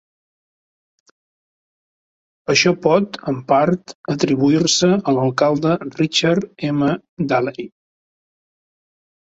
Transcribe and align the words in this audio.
Això 2.55 2.73
pot, 2.87 3.21
en 3.33 3.39
part, 3.53 3.95
atribuir-se 4.17 4.91
a 5.13 5.17
l'alcalde 5.19 5.77
Richard 6.03 6.67
M. 6.75 6.93
Daley. 7.35 7.75